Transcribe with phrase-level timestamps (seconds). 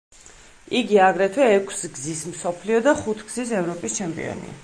[0.77, 4.59] იგი აგრეთვე ექვსგზის მსოფლიო და ხუთგზის ევროპის ჩემპიონია.